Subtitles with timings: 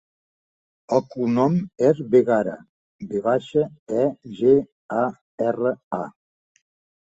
[0.95, 2.55] El cognom és Vegara:
[3.11, 3.67] ve baixa,
[4.05, 4.07] e,
[4.41, 4.55] ge,
[5.03, 5.05] a,
[5.53, 6.03] erra, a.